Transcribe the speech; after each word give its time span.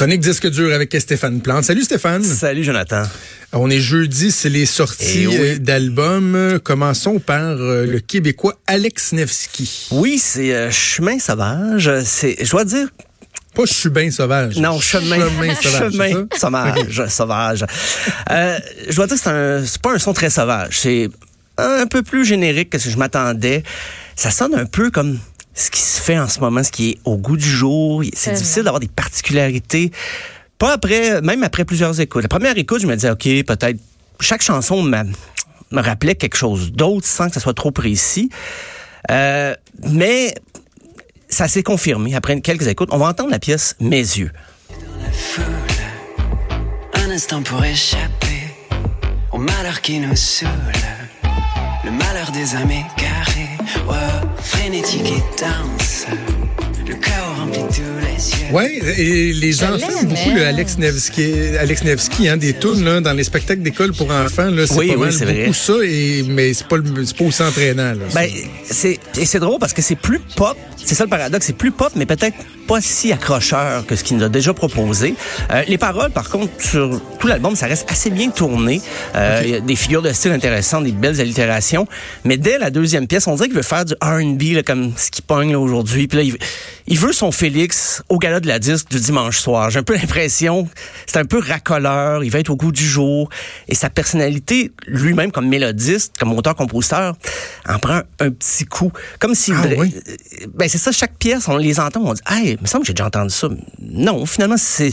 Chronique 0.00 0.22
disque 0.22 0.48
dur 0.48 0.72
avec 0.72 0.96
Stéphane 0.98 1.42
Plante. 1.42 1.64
Salut 1.64 1.82
Stéphane. 1.82 2.24
Salut 2.24 2.64
Jonathan. 2.64 3.02
On 3.52 3.68
est 3.68 3.80
jeudi, 3.80 4.30
c'est 4.30 4.48
les 4.48 4.64
sorties 4.64 5.24
Eh 5.24 5.26
oui. 5.26 5.36
euh, 5.38 5.58
d'albums. 5.58 6.58
Commençons 6.64 7.18
par 7.18 7.42
euh, 7.58 7.84
le 7.84 8.00
Québécois 8.00 8.54
Alex 8.66 9.12
Nevsky. 9.12 9.88
Oui, 9.90 10.16
c'est 10.18 10.54
euh, 10.54 10.70
Chemin 10.70 11.18
sauvage. 11.18 11.90
C'est, 12.06 12.42
je 12.42 12.50
dois 12.50 12.64
dire, 12.64 12.88
Pas 13.54 13.66
Je 13.66 13.74
suis 13.74 13.90
bien 13.90 14.10
sauvage. 14.10 14.56
non, 14.56 14.80
chemin, 14.80 15.16
Chemin 15.18 15.54
sauvage. 15.54 15.92
chemin 15.92 16.26
sauvage, 16.34 17.06
sauvage. 17.10 17.66
Euh, 18.30 18.58
je 18.88 18.96
dois 18.96 19.06
dire 19.06 19.16
que 19.16 19.22
c'est 19.22 19.28
un, 19.28 19.66
c'est 19.66 19.82
pas 19.82 19.92
un 19.92 19.98
son 19.98 20.14
très 20.14 20.30
sauvage. 20.30 20.78
C'est 20.80 21.10
un 21.58 21.86
peu 21.86 22.00
plus 22.02 22.24
générique 22.24 22.70
que 22.70 22.78
ce 22.78 22.86
que 22.86 22.90
je 22.90 22.96
m'attendais. 22.96 23.64
Ça 24.16 24.30
sonne 24.30 24.54
un 24.54 24.64
peu 24.64 24.90
comme 24.90 25.18
ce 25.54 25.70
qui 25.70 25.80
se 25.80 26.00
fait 26.00 26.18
en 26.18 26.28
ce 26.28 26.40
moment, 26.40 26.62
ce 26.62 26.70
qui 26.70 26.90
est 26.90 26.98
au 27.04 27.16
goût 27.16 27.36
du 27.36 27.48
jour. 27.48 28.02
C'est 28.14 28.32
difficile 28.32 28.62
d'avoir 28.64 28.80
des 28.80 28.88
particularités. 28.88 29.90
Pas 30.58 30.72
après, 30.74 31.20
même 31.22 31.42
après 31.42 31.64
plusieurs 31.64 31.98
écoutes. 32.00 32.22
La 32.22 32.28
première 32.28 32.56
écoute, 32.56 32.80
je 32.82 32.86
me 32.86 32.94
disais, 32.94 33.10
OK, 33.10 33.24
peut-être, 33.46 33.78
chaque 34.20 34.42
chanson 34.42 34.82
m'a- 34.82 35.04
me 35.72 35.80
rappelait 35.80 36.14
quelque 36.14 36.36
chose 36.36 36.72
d'autre 36.72 37.06
sans 37.06 37.28
que 37.28 37.34
ça 37.34 37.40
soit 37.40 37.54
trop 37.54 37.70
précis. 37.70 38.28
Euh, 39.10 39.54
mais 39.90 40.34
ça 41.28 41.48
s'est 41.48 41.62
confirmé 41.62 42.14
après 42.14 42.40
quelques 42.40 42.66
écoutes. 42.66 42.90
On 42.92 42.98
va 42.98 43.06
entendre 43.06 43.30
la 43.30 43.38
pièce 43.38 43.76
Mes 43.80 43.96
yeux. 43.98 44.30
foule, 45.12 45.44
un 46.94 47.10
instant 47.10 47.42
pour 47.42 47.64
échapper 47.64 48.42
au 49.32 49.38
malheur 49.38 49.80
qui 49.80 49.98
nous 50.00 50.16
saoule, 50.16 50.48
le 51.84 51.90
malheur 51.90 52.30
des 52.32 52.56
energy, 54.60 54.98
get 55.02 55.38
down, 55.38 55.78
sir. 55.78 56.39
Ouais, 58.52 58.80
et 58.98 59.32
les 59.32 59.62
enfants 59.62 59.76
aiment 60.00 60.08
beaucoup 60.08 60.30
le 60.34 60.42
hein. 60.42 60.48
Alex 60.48 60.76
Nevsky, 60.78 61.32
Alex 61.58 61.84
Nevsky, 61.84 62.28
hein, 62.28 62.36
des 62.36 62.52
tunes 62.54 62.84
là, 62.84 63.00
dans 63.00 63.12
les 63.12 63.22
spectacles 63.24 63.62
d'école 63.62 63.92
pour 63.92 64.10
enfants. 64.10 64.50
Là, 64.50 64.66
c'est 64.66 64.74
Oui, 64.74 64.88
pas 64.88 64.94
oui, 64.94 65.00
mal 65.00 65.12
c'est 65.12 65.24
beaucoup 65.24 65.38
vrai. 65.38 65.52
ça, 65.52 65.72
et, 65.84 66.24
mais 66.28 66.52
c'est 66.52 66.66
pas, 66.66 66.76
le- 66.76 67.04
c'est 67.04 67.16
pas 67.16 67.24
aussi 67.24 67.42
entraînant. 67.42 67.92
Là. 67.92 68.04
Ben, 68.14 68.28
c'est 68.68 68.98
et 69.18 69.24
c'est 69.24 69.38
drôle 69.38 69.58
parce 69.60 69.72
que 69.72 69.82
c'est 69.82 69.94
plus 69.96 70.18
pop. 70.36 70.56
C'est 70.82 70.94
ça 70.94 71.04
le 71.04 71.10
paradoxe, 71.10 71.46
c'est 71.46 71.56
plus 71.56 71.70
pop, 71.72 71.92
mais 71.94 72.06
peut-être 72.06 72.36
pas 72.66 72.80
si 72.80 73.12
accrocheur 73.12 73.84
que 73.86 73.94
ce 73.96 74.02
qu'il 74.02 74.16
nous 74.16 74.24
a 74.24 74.28
déjà 74.28 74.54
proposé. 74.54 75.14
Euh, 75.50 75.62
les 75.68 75.76
paroles, 75.78 76.10
par 76.10 76.28
contre, 76.30 76.50
sur 76.58 77.00
tout 77.18 77.26
l'album, 77.26 77.54
ça 77.54 77.66
reste 77.66 77.90
assez 77.90 78.10
bien 78.10 78.30
tourné. 78.30 78.80
Euh, 79.14 79.42
Il 79.44 79.50
y 79.50 79.54
a 79.56 79.60
des 79.60 79.76
figures 79.76 80.02
de 80.02 80.12
style 80.12 80.32
intéressantes, 80.32 80.84
des 80.84 80.92
belles 80.92 81.20
allitérations. 81.20 81.86
Mais 82.24 82.36
dès 82.38 82.58
la 82.58 82.70
deuxième 82.70 83.06
pièce, 83.06 83.26
on 83.26 83.34
dirait 83.34 83.48
qu'il 83.48 83.56
veut 83.56 83.62
faire 83.62 83.84
du 83.84 83.94
R&B 84.02 84.54
là, 84.54 84.62
comme 84.62 84.92
ce 84.96 85.10
qui 85.10 85.20
pogne 85.22 85.52
là, 85.52 85.58
aujourd'hui. 85.60 86.08
Puis 86.08 86.16
là, 86.18 86.24
il, 86.86 86.89
il 86.90 86.98
veut 86.98 87.12
son 87.12 87.30
Félix 87.30 88.02
au 88.08 88.18
gala 88.18 88.40
de 88.40 88.48
la 88.48 88.58
disque 88.58 88.90
du 88.90 88.98
dimanche 88.98 89.38
soir. 89.38 89.70
J'ai 89.70 89.78
un 89.78 89.84
peu 89.84 89.94
l'impression, 89.96 90.68
c'est 91.06 91.18
un 91.18 91.24
peu 91.24 91.38
racoleur. 91.38 92.24
Il 92.24 92.30
va 92.30 92.40
être 92.40 92.50
au 92.50 92.56
goût 92.56 92.72
du 92.72 92.84
jour. 92.86 93.30
Et 93.68 93.76
sa 93.76 93.90
personnalité, 93.90 94.72
lui-même 94.86 95.30
comme 95.30 95.46
mélodiste, 95.48 96.16
comme 96.18 96.32
auteur-compositeur, 96.32 97.14
en 97.68 97.78
prend 97.78 98.00
un 98.18 98.30
petit 98.30 98.64
coup. 98.64 98.92
Comme 99.20 99.36
s'il 99.36 99.54
Ah 99.54 99.66
oui? 99.78 99.94
ben 100.52 100.68
c'est 100.68 100.78
ça, 100.78 100.90
chaque 100.90 101.14
pièce, 101.14 101.46
on 101.46 101.56
les 101.58 101.78
entend, 101.78 102.00
on 102.04 102.12
dit, 102.12 102.22
hey, 102.28 102.54
il 102.54 102.60
me 102.60 102.66
semble 102.66 102.82
que 102.82 102.88
j'ai 102.88 102.94
déjà 102.94 103.06
entendu 103.06 103.32
ça. 103.32 103.48
Non, 103.80 104.26
finalement, 104.26 104.56
c'est 104.58 104.92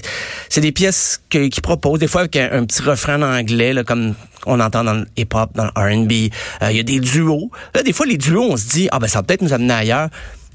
des 0.57 0.71
pièces 0.71 1.19
qu'il 1.31 1.49
propose, 1.63 1.99
des 1.99 2.07
fois 2.07 2.21
avec 2.21 2.35
un, 2.35 2.49
un 2.51 2.65
petit 2.65 2.83
refrain 2.83 3.21
en 3.23 3.39
anglais, 3.39 3.73
là, 3.73 3.83
comme 3.83 4.13
on 4.45 4.59
entend 4.59 4.83
dans 4.83 4.93
le 4.93 5.05
hip-hop, 5.17 5.49
dans 5.55 5.65
le 5.65 5.71
R&B. 5.75 6.31
Euh, 6.61 6.69
Il 6.71 6.77
y 6.77 6.79
a 6.79 6.83
des 6.83 6.99
duos. 6.99 7.49
Là, 7.73 7.81
des 7.81 7.91
fois, 7.91 8.05
les 8.05 8.17
duos, 8.17 8.43
on 8.51 8.55
se 8.57 8.67
dit, 8.67 8.87
ah 8.91 8.99
ben 8.99 9.07
ça 9.07 9.19
va 9.19 9.23
peut-être 9.23 9.41
nous 9.41 9.53
amener 9.53 9.73
ailleurs. 9.73 10.09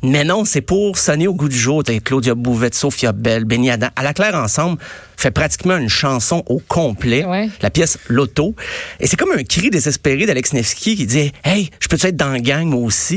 Mais 0.04 0.24
non, 0.24 0.44
c'est 0.44 0.60
pour 0.62 0.98
sonner 0.98 1.28
au 1.28 1.34
goût 1.34 1.48
du 1.48 1.56
jour. 1.56 1.84
T'as 1.84 1.98
Claudia 2.00 2.34
Bouvette, 2.34 2.74
Sophia 2.74 3.12
Bell, 3.12 3.44
Benny 3.44 3.70
Adam. 3.70 3.86
À 3.94 4.02
la 4.02 4.12
claire 4.12 4.34
ensemble, 4.34 4.78
fait 5.16 5.30
pratiquement 5.30 5.76
une 5.76 5.88
chanson 5.88 6.42
au 6.46 6.58
complet. 6.66 7.24
Ouais. 7.24 7.48
La 7.60 7.70
pièce 7.70 7.98
Loto. 8.08 8.56
Et 8.98 9.06
c'est 9.06 9.16
comme 9.16 9.30
un 9.30 9.44
cri 9.44 9.70
désespéré 9.70 10.26
d'Alex 10.26 10.52
Nevsky 10.54 10.96
qui 10.96 11.06
dit, 11.06 11.32
hey, 11.44 11.70
je 11.78 11.86
peux 11.88 11.98
être 12.02 12.16
dans 12.16 12.30
la 12.30 12.40
gang, 12.40 12.66
moi 12.66 12.80
aussi. 12.80 13.16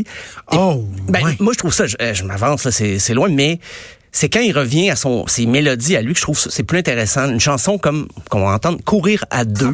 Et- 0.52 0.58
Oh, 0.58 0.86
ben, 1.08 1.24
ouais. 1.24 1.36
moi, 1.40 1.54
je 1.54 1.58
trouve 1.58 1.74
ça, 1.74 1.88
je, 1.88 1.96
euh, 2.02 2.14
je 2.14 2.24
m'avance, 2.24 2.66
là, 2.66 2.72
c'est 2.72 3.14
loin, 3.16 3.30
mais 3.30 3.60
c'est 4.12 4.30
quand 4.30 4.42
il 4.42 4.56
revient 4.56 4.92
à 4.92 4.96
son, 4.96 5.26
ses 5.28 5.48
mélodies 5.48 5.96
à 5.96 6.02
lui 6.04 6.14
que 6.14 6.20
je 6.20 6.24
trouve 6.24 6.38
ça- 6.40 6.50
c'est 6.52 6.64
plus 6.64 6.78
intéressant. 6.78 7.30
Une 7.30 7.40
chanson 7.40 7.78
comme 7.80 8.08
qu'on 8.30 8.42
va 8.46 8.52
entendre 8.54 8.78
courir 8.86 9.26
à 9.32 9.44
deux. 9.44 9.74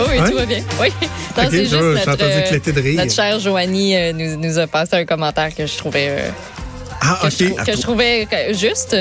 Oh 0.00 0.08
oui, 0.10 0.30
tout 0.30 0.36
va 0.36 0.46
bien. 0.46 0.62
Oui. 0.80 0.88
Non, 1.36 1.44
Ok, 1.44 1.48
c'est 1.50 1.58
juste 1.60 1.70
j'ai 1.72 1.80
notre, 1.80 2.22
euh, 2.22 2.72
de 2.72 2.80
rire. 2.80 2.96
notre 2.98 3.12
chère 3.14 3.38
Joanie 3.40 3.96
euh, 3.96 4.12
nous, 4.12 4.36
nous 4.36 4.58
a 4.58 4.66
passé 4.66 4.96
un 4.96 5.04
commentaire 5.04 5.54
que 5.54 5.66
je 5.66 5.76
trouvais, 5.76 6.08
euh, 6.10 6.30
Ah, 7.00 7.18
que, 7.22 7.26
OK. 7.26 7.32
je, 7.38 7.64
que 7.64 7.76
je 7.76 7.80
trouvais 7.82 8.26
euh, 8.32 8.52
juste, 8.54 8.96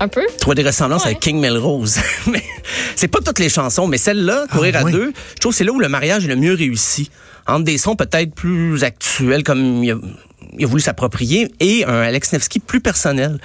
un 0.00 0.08
peu. 0.08 0.22
Je 0.32 0.38
trouve 0.38 0.54
des 0.54 0.62
ressemblances 0.62 1.02
Ouais. 1.02 1.08
avec 1.10 1.20
King 1.20 1.40
Melrose. 1.40 1.96
mais 2.28 2.42
c'est 2.96 3.08
pas 3.08 3.18
toutes 3.24 3.38
les 3.38 3.48
chansons, 3.48 3.86
mais 3.88 3.98
celle-là, 3.98 4.46
courir 4.50 4.74
Ah, 4.76 4.80
à 4.80 4.84
ouais. 4.84 4.92
deux, 4.92 5.12
je 5.34 5.40
trouve 5.40 5.52
que 5.52 5.58
c'est 5.58 5.64
là 5.64 5.72
où 5.72 5.80
le 5.80 5.88
mariage 5.88 6.24
est 6.24 6.28
le 6.28 6.36
mieux 6.36 6.54
réussi. 6.54 7.10
Entre 7.46 7.64
des 7.64 7.78
sons 7.78 7.96
peut-être 7.96 8.34
plus 8.34 8.84
actuels, 8.84 9.42
comme 9.42 9.82
il 9.82 9.90
a, 9.90 9.96
il 10.58 10.64
a 10.64 10.68
voulu 10.68 10.80
s'approprier, 10.82 11.50
et 11.58 11.84
un 11.84 12.00
Alex 12.00 12.32
Nevsky 12.32 12.60
plus 12.60 12.80
personnel. 12.80 13.38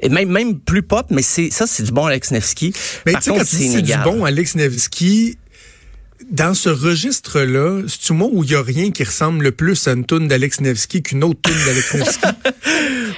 Et 0.00 0.08
même, 0.10 0.28
même 0.28 0.58
plus 0.58 0.82
pop, 0.82 1.06
mais 1.10 1.22
c'est 1.22 1.50
ça, 1.50 1.66
c'est 1.66 1.82
du 1.84 1.90
bon 1.92 2.04
Alex 2.04 2.30
Nevsky. 2.30 2.74
Mais 3.06 3.12
Par 3.12 3.22
tu 3.22 3.24
sais, 3.26 3.30
quand 3.30 3.38
contre, 3.38 3.48
tu 3.50 3.56
dis 3.56 3.68
c'est 3.72 3.82
du 3.82 3.96
bon 4.04 4.24
Alex 4.26 4.54
Nevsky, 4.56 5.38
dans 6.30 6.54
ce 6.54 6.68
registre-là, 6.68 7.82
c'est-tu 7.86 8.12
moi 8.12 8.28
où 8.32 8.42
il 8.42 8.50
n'y 8.50 8.56
a 8.56 8.62
rien 8.62 8.90
qui 8.90 9.04
ressemble 9.04 9.44
le 9.44 9.52
plus 9.52 9.86
à 9.86 9.92
une 9.92 10.04
toune 10.04 10.28
d'Alex 10.28 10.60
Nevsky 10.60 11.02
qu'une 11.02 11.22
autre 11.22 11.40
toune 11.42 11.64
d'Alex 11.64 11.94
Nevsky? 11.94 12.26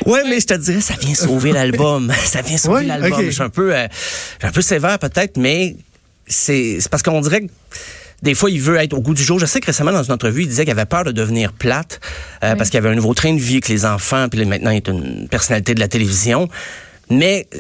Ouais, 0.07 0.23
mais 0.27 0.41
je 0.41 0.47
te 0.47 0.55
dirais, 0.55 0.81
ça 0.81 0.95
vient 0.99 1.15
sauver 1.15 1.53
l'album. 1.53 2.11
Ça 2.25 2.41
vient 2.41 2.57
sauver 2.57 2.77
Ouais, 2.77 2.85
l'album. 2.85 3.21
Je 3.23 3.31
suis 3.31 3.43
un 3.43 3.51
peu, 3.51 3.75
euh, 3.75 3.87
un 4.43 4.51
peu 4.53 4.63
sévère 4.63 4.99
peut-être, 4.99 5.37
mais 5.37 5.77
c'est 6.27 6.79
parce 6.91 7.03
qu'on 7.03 7.21
dirait 7.21 7.43
que 7.43 7.51
des 8.23 8.35
fois, 8.35 8.51
il 8.51 8.61
veut 8.61 8.77
être 8.77 8.95
au 8.95 9.01
goût 9.01 9.13
du 9.13 9.23
jour. 9.23 9.39
Je 9.39 9.45
sais 9.45 9.61
que 9.61 9.67
récemment, 9.67 9.93
dans 9.93 10.03
une 10.03 10.13
entrevue, 10.13 10.43
il 10.43 10.49
disait 10.49 10.65
qu'il 10.65 10.73
avait 10.73 10.87
peur 10.87 11.05
de 11.05 11.13
devenir 11.13 11.53
plate 11.53 12.01
euh, 12.43 12.57
parce 12.57 12.71
qu'il 12.71 12.79
avait 12.79 12.89
un 12.89 12.95
nouveau 12.95 13.13
train 13.13 13.35
de 13.35 13.41
vie 13.41 13.55
avec 13.55 13.69
les 13.69 13.85
enfants, 13.85 14.29
puis 14.31 14.45
maintenant, 14.45 14.71
il 14.71 14.79
est 14.79 14.89
une 14.89 15.29
personnalité 15.29 15.75
de 15.75 15.81
la 15.81 15.89
télévision. 15.89 16.49
Mais 17.11 17.47
euh, 17.55 17.59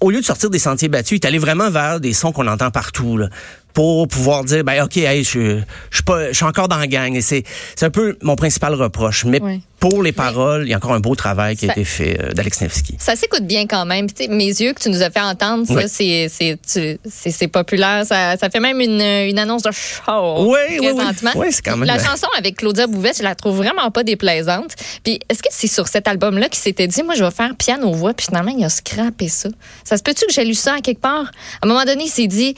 au 0.00 0.10
lieu 0.10 0.20
de 0.20 0.24
sortir 0.24 0.50
des 0.50 0.58
sentiers 0.58 0.88
battus, 0.88 1.18
il 1.18 1.24
est 1.24 1.26
allé 1.26 1.38
vraiment 1.38 1.70
vers 1.70 1.98
des 1.98 2.12
sons 2.12 2.32
qu'on 2.32 2.46
entend 2.46 2.70
partout. 2.70 3.16
Là, 3.16 3.28
pour 3.74 4.08
pouvoir 4.08 4.44
dire 4.44 4.64
ben 4.64 4.82
ok 4.84 4.96
hey, 4.96 5.22
je 5.24 5.60
je 5.90 5.96
suis 5.96 6.04
pas 6.04 6.28
je 6.28 6.34
suis 6.36 6.44
encore 6.44 6.68
dans 6.68 6.78
la 6.78 6.86
gang 6.86 7.14
et 7.14 7.20
c'est 7.20 7.44
c'est 7.76 7.84
un 7.84 7.90
peu 7.90 8.16
mon 8.22 8.36
principal 8.36 8.72
reproche 8.74 9.24
mais 9.24 9.40
pour 9.80 10.02
les 10.02 10.12
paroles 10.12 10.62
il 10.64 10.70
y 10.70 10.74
a 10.74 10.76
encore 10.78 10.94
un 10.94 11.00
beau 11.00 11.14
travail 11.14 11.56
qui 11.56 11.68
a 11.68 11.72
été 11.72 11.84
fait 11.84 12.18
euh, 12.18 12.32
d'Alex 12.32 12.60
Nevsky 12.62 12.96
Ça 12.98 13.16
s'écoute 13.16 13.42
bien 13.42 13.66
quand 13.66 13.84
même. 13.84 14.06
Puis, 14.10 14.28
mes 14.28 14.46
yeux 14.46 14.72
que 14.72 14.80
tu 14.80 14.88
nous 14.88 15.02
as 15.02 15.10
fait 15.10 15.20
entendre, 15.20 15.66
ça, 15.66 15.88
c'est, 15.88 17.48
populaire. 17.48 18.06
Ça, 18.06 18.36
ça 18.38 18.48
fait 18.48 18.60
même 18.60 18.80
une, 18.80 19.00
une 19.00 19.38
annonce 19.38 19.62
de 19.62 19.70
show. 19.72 20.50
Oui, 20.50 20.78
présentement. 20.78 21.32
Oui, 21.36 21.48
c'est 21.50 21.62
quand 21.62 21.76
même- 21.76 21.86
La 21.86 21.98
chanson 22.02 22.28
avec 22.38 22.56
Claudia 22.56 22.86
Bouvette, 22.86 23.18
je 23.18 23.22
la 23.22 23.34
trouve 23.34 23.56
vraiment 23.56 23.90
pas 23.90 24.04
déplaisante. 24.04 24.74
Puis, 25.02 25.20
est-ce 25.28 25.42
que 25.42 25.48
c'est 25.50 25.66
sur 25.66 25.88
cet 25.88 26.08
album-là 26.08 26.48
qu'il 26.48 26.62
s'était 26.62 26.86
dit, 26.86 27.02
moi, 27.02 27.14
je 27.14 27.24
vais 27.24 27.30
faire 27.30 27.54
piano-voix, 27.56 28.14
puis 28.14 28.26
finalement, 28.26 28.54
il 28.56 28.64
a 28.64 28.70
scrappé 28.70 29.28
ça? 29.28 29.50
Ça 29.84 29.96
se 29.98 30.02
peut-tu 30.02 30.26
que 30.26 30.32
j'ai 30.32 30.44
lu 30.44 30.54
ça 30.54 30.76
à 30.76 30.80
quelque 30.80 31.00
part? 31.00 31.30
À 31.60 31.66
un 31.66 31.68
moment 31.68 31.84
donné, 31.84 32.04
il 32.04 32.10
s'est 32.10 32.26
dit, 32.26 32.54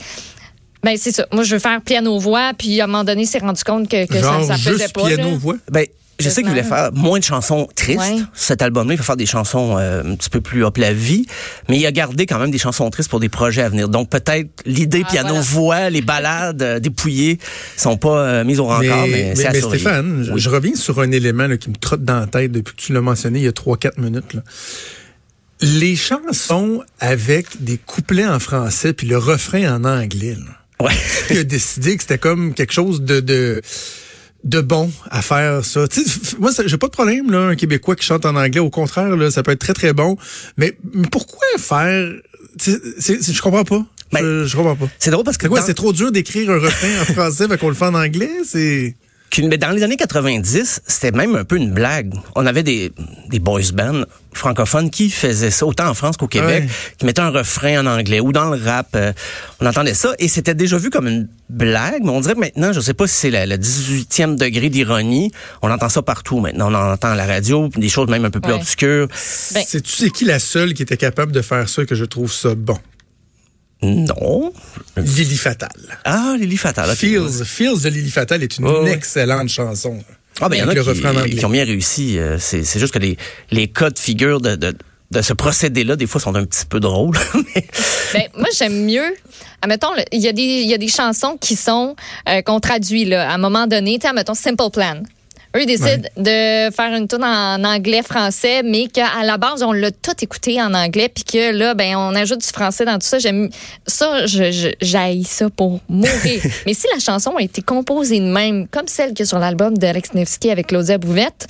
ben, 0.83 0.95
c'est 0.97 1.11
ça. 1.11 1.25
Moi, 1.31 1.43
je 1.43 1.53
veux 1.55 1.59
faire 1.59 1.81
piano-voix, 1.81 2.51
puis 2.57 2.79
à 2.81 2.85
un 2.85 2.87
moment 2.87 3.03
donné, 3.03 3.23
il 3.23 3.27
s'est 3.27 3.39
rendu 3.39 3.63
compte 3.63 3.89
que, 3.89 4.05
que 4.07 4.19
Genre 4.19 4.41
ça, 4.45 4.55
ça 4.55 4.57
faisait 4.57 4.83
juste 4.83 4.93
pas. 4.93 5.05
piano-voix? 5.07 5.55
Ben, 5.71 5.85
je 6.19 6.29
sais 6.29 6.41
qu'il 6.41 6.49
voulait 6.49 6.63
faire 6.63 6.89
moins 6.93 7.19
de 7.19 7.23
chansons 7.23 7.67
tristes. 7.75 7.99
Ouais. 7.99 8.17
Cet 8.33 8.63
album-là, 8.63 8.95
il 8.95 8.97
va 8.97 9.03
faire 9.03 9.17
des 9.17 9.27
chansons 9.27 9.77
euh, 9.77 10.01
un 10.03 10.15
petit 10.15 10.31
peu 10.31 10.41
plus 10.41 10.63
hop 10.65 10.77
la 10.77 10.91
vie, 10.91 11.27
mais 11.69 11.77
il 11.77 11.85
a 11.85 11.91
gardé 11.91 12.25
quand 12.25 12.39
même 12.39 12.49
des 12.49 12.57
chansons 12.57 12.89
tristes 12.89 13.07
pour 13.11 13.19
des 13.19 13.29
projets 13.29 13.61
à 13.61 13.69
venir. 13.69 13.87
Donc 13.87 14.09
peut-être 14.09 14.49
l'idée 14.65 15.03
Ah, 15.05 15.11
piano 15.11 15.27
voilà. 15.29 15.41
voix, 15.43 15.89
les 15.91 16.01
balades 16.01 16.63
euh, 16.63 16.79
dépouillées 16.79 17.37
sont 17.75 17.97
pas 17.97 18.17
euh, 18.17 18.43
mises 18.43 18.59
au 18.59 18.65
rencard, 18.65 19.05
mais, 19.05 19.35
c'est 19.35 19.45
à 19.45 19.51
mais 19.51 19.59
surveiller. 19.59 19.83
Stéphane, 19.83 20.23
je- 20.23 20.31
Oui. 20.31 20.39
je 20.41 20.49
reviens 20.49 20.73
sur 20.73 20.99
un 21.01 21.11
élément 21.11 21.45
là, 21.45 21.55
qui 21.57 21.69
me 21.69 21.75
trotte 21.75 22.03
dans 22.03 22.21
la 22.21 22.25
tête 22.25 22.51
depuis 22.51 22.75
que 22.75 22.81
tu 22.81 22.93
l'as 22.93 23.01
mentionné 23.01 23.37
il 23.37 23.45
y 23.45 23.47
a 23.47 23.51
3-4 23.51 23.99
minutes. 24.01 24.33
là. 24.33 24.41
Les 25.61 25.95
chansons 25.95 26.81
avec 26.99 27.63
des 27.63 27.77
couplets 27.77 28.25
en 28.27 28.39
français 28.39 28.93
puis 28.93 29.05
le 29.07 29.19
refrain 29.19 29.75
en 29.75 29.83
anglais. 29.85 30.33
Là. 30.35 30.51
Ouais. 30.79 30.93
Qui 31.27 31.37
a 31.39 31.43
décidé 31.43 31.95
que 31.97 32.03
c'était 32.03 32.17
comme 32.17 32.53
quelque 32.53 32.73
chose 32.73 33.01
de, 33.01 33.19
de 33.19 33.61
de 34.43 34.61
bon 34.61 34.91
à 35.09 35.21
faire 35.21 35.65
ça. 35.65 35.87
Tu 35.87 36.03
sais, 36.03 36.09
f- 36.09 36.35
moi, 36.39 36.51
j'ai 36.65 36.77
pas 36.77 36.87
de 36.87 36.91
problème 36.91 37.31
là, 37.31 37.47
un 37.47 37.55
Québécois 37.55 37.95
qui 37.95 38.05
chante 38.05 38.25
en 38.25 38.35
anglais. 38.35 38.59
Au 38.59 38.69
contraire, 38.69 39.15
là, 39.17 39.31
ça 39.31 39.41
peut 39.43 39.51
être 39.51 39.59
très 39.59 39.73
très 39.73 39.93
bon. 39.93 40.15
Mais, 40.57 40.77
mais 40.93 41.07
pourquoi 41.11 41.45
faire 41.57 42.13
c'est- 42.57 42.79
Je 43.33 43.41
comprends 43.41 43.63
pas. 43.65 43.83
Ben, 44.13 44.21
je, 44.21 44.45
je 44.45 44.55
comprends 44.55 44.75
pas. 44.75 44.87
C'est 44.99 45.09
drôle 45.11 45.25
parce 45.25 45.37
que 45.37 45.43
C'est 45.45 45.49
quoi, 45.49 45.59
dans- 45.59 45.65
c'est 45.65 45.73
trop 45.73 45.91
dur 45.91 46.11
d'écrire 46.11 46.49
un 46.51 46.59
refrain 46.59 47.01
en 47.01 47.05
français, 47.13 47.47
fait 47.47 47.57
qu'on 47.57 47.67
le 47.69 47.73
fait 47.75 47.85
en 47.85 47.95
anglais, 47.95 48.29
c'est. 48.45 48.95
Qu'une- 49.29 49.47
mais 49.47 49.57
dans 49.57 49.71
les 49.71 49.83
années 49.83 49.97
90, 49.97 50.81
c'était 50.87 51.11
même 51.11 51.35
un 51.35 51.43
peu 51.43 51.57
une 51.57 51.71
blague. 51.71 52.13
On 52.35 52.45
avait 52.45 52.63
des, 52.63 52.91
des 53.29 53.39
boys 53.39 53.61
bands 53.73 54.03
francophones 54.33 54.89
qui 54.89 55.09
faisaient 55.09 55.51
ça, 55.51 55.65
autant 55.65 55.87
en 55.89 55.93
France 55.93 56.15
qu'au 56.17 56.27
Québec, 56.27 56.63
Ouais. 56.63 56.69
qui 56.97 57.05
mettaient 57.05 57.21
un 57.21 57.29
refrain 57.31 57.79
en 57.81 57.85
anglais 57.87 58.19
ou 58.19 58.31
dans 58.31 58.49
le 58.49 58.63
rap. 58.63 58.89
euh, 58.95 59.11
on 59.59 59.65
entendait 59.65 59.93
ça 59.95 60.13
et 60.19 60.27
c'était 60.27 60.53
déjà 60.53 60.77
vu 60.77 60.89
comme 60.89 61.07
une 61.07 61.27
blague, 61.49 62.03
mais 62.03 62.11
on 62.11 62.21
dirait 62.21 62.35
que 62.35 62.39
maintenant, 62.39 62.71
je 62.73 62.79
sais 62.79 62.93
pas 62.93 63.07
si 63.07 63.15
c'est 63.15 63.31
la- 63.31 63.45
le 63.45 63.57
18e 63.57 64.35
degré 64.35 64.69
d'ironie, 64.69 65.31
on 65.61 65.71
entend 65.71 65.89
ça 65.89 66.01
partout 66.01 66.39
maintenant. 66.39 66.71
On 66.71 66.75
en 66.75 66.91
entend 66.93 67.09
à 67.09 67.15
la 67.15 67.25
radio, 67.25 67.69
des 67.75 67.89
choses 67.89 68.09
même 68.09 68.25
un 68.25 68.29
peu 68.29 68.39
plus 68.39 68.53
Ouais. 68.53 68.59
obscures. 68.59 69.07
Ben- 69.53 69.63
Sais-tu 69.65 69.91
c'est 69.91 70.09
qui 70.11 70.25
la 70.25 70.39
seule 70.39 70.73
qui 70.73 70.83
était 70.83 70.97
capable 70.97 71.31
de 71.31 71.41
faire 71.41 71.67
ça 71.67 71.85
que 71.85 71.95
je 71.95 72.05
trouve 72.05 72.31
ça 72.31 72.53
bon? 72.55 72.77
Non. 73.81 74.51
Lily 74.95 75.37
Fatal. 75.37 75.69
Ah, 76.03 76.35
Lily 76.39 76.57
Fatal. 76.57 76.95
Feels, 76.95 77.45
Feels 77.45 77.81
de 77.81 77.89
Lily 77.89 78.09
Fatal 78.09 78.41
est 78.43 78.57
une 78.57 78.67
ouais. 78.67 78.91
excellente 78.91 79.49
chanson. 79.49 79.99
Ah, 80.41 80.49
ben, 80.49 80.55
il 80.55 80.59
y 80.59 80.63
en 80.63 80.69
a 80.69 80.75
qui, 81.25 81.35
qui 81.35 81.45
ont 81.45 81.49
bien 81.49 81.65
réussi. 81.65 82.17
euh, 82.19 82.37
C'est 82.39 82.63
c'est 82.63 82.79
juste 82.79 82.93
que 82.93 82.99
les, 82.99 83.17
les 83.51 83.67
codes 83.67 83.97
figures 83.99 84.39
de, 84.41 84.55
de, 84.55 84.75
de 85.11 85.21
ce 85.21 85.33
procédé-là, 85.33 85.95
des 85.95 86.05
fois, 86.07 86.19
sont 86.21 86.35
un 86.35 86.45
petit 86.45 86.65
peu 86.65 86.79
drôles. 86.79 87.17
Ben, 88.13 88.23
moi, 88.37 88.47
j'aime 88.57 88.85
mieux. 88.85 89.15
Admettons, 89.61 89.89
il 90.13 90.21
y, 90.21 90.27
a 90.29 90.31
des- 90.31 90.41
il 90.41 90.69
y 90.69 90.73
a 90.73 90.77
des 90.77 90.87
chansons 90.87 91.37
qui 91.39 91.55
sont 91.57 91.95
euh, 92.29 92.41
qu'on 92.41 92.59
traduit 92.61 93.03
là, 93.03 93.29
à 93.29 93.33
un 93.33 93.37
moment 93.37 93.67
donné. 93.67 93.95
Tu 93.95 94.03
sais, 94.03 94.07
admettons, 94.07 94.33
Simple 94.33 94.69
Plan. 94.71 95.03
Eux, 95.57 95.65
décident 95.65 96.07
de 96.17 96.71
faire 96.71 96.93
une 96.95 97.07
tune 97.07 97.23
en 97.23 97.63
anglais-français, 97.63 98.61
mais 98.63 98.87
qu'à 98.87 99.23
la 99.23 99.37
base, 99.37 99.63
on 99.63 99.71
l'a 99.71 99.91
tout 99.91 100.13
écouté 100.21 100.61
en 100.61 100.73
anglais, 100.73 101.09
puis 101.09 101.23
que 101.23 101.51
là, 101.51 101.73
ben, 101.73 101.95
on 101.95 102.13
ajoute 102.15 102.41
du 102.41 102.47
français 102.47 102.85
dans 102.85 102.99
tout 102.99 103.07
ça. 103.07 103.17
J'aime 103.17 103.49
ça, 103.87 104.25
j'haïs 104.25 105.23
ça 105.23 105.49
pour 105.49 105.79
mourir. 105.89 106.41
mais 106.65 106.73
si 106.73 106.85
la 106.93 106.99
chanson 106.99 107.35
a 107.37 107.41
été 107.41 107.61
composée 107.61 108.19
de 108.19 108.25
même, 108.25 108.67
comme 108.67 108.87
celle 108.87 109.13
qui 109.13 109.23
est 109.23 109.25
sur 109.25 109.39
l'album 109.39 109.77
d'Alex 109.77 110.13
Nevsky 110.13 110.51
avec 110.51 110.67
Claudia 110.67 110.97
Bouvette, 110.97 111.47